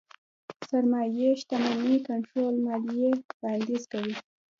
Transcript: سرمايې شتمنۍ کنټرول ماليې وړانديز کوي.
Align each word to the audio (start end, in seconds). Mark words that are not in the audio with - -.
سرمايې 0.67 1.29
شتمنۍ 1.41 1.97
کنټرول 2.07 2.53
ماليې 2.65 3.11
وړانديز 3.39 3.83
کوي. 3.91 4.15